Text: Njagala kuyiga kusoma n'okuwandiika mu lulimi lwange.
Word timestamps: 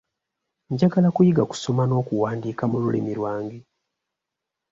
Njagala 0.71 1.07
kuyiga 1.15 1.43
kusoma 1.51 1.83
n'okuwandiika 1.85 2.63
mu 2.71 2.77
lulimi 2.83 3.13
lwange. 3.19 3.59